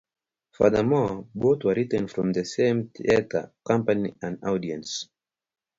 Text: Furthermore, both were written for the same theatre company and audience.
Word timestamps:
Furthermore, 0.53 1.27
both 1.35 1.63
were 1.63 1.75
written 1.75 2.07
for 2.07 2.33
the 2.33 2.43
same 2.43 2.87
theatre 2.89 3.53
company 3.63 4.15
and 4.23 4.39
audience. 4.43 5.07